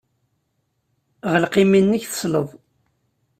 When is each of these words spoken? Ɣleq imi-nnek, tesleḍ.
Ɣleq 1.31 1.53
imi-nnek, 1.63 2.03
tesleḍ. 2.07 2.47